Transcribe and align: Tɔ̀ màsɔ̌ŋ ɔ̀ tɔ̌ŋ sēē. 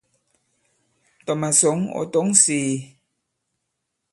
Tɔ̀ 1.25 1.35
màsɔ̌ŋ 1.41 1.79
ɔ̀ 1.99 2.05
tɔ̌ŋ 2.13 2.27
sēē. 2.41 2.75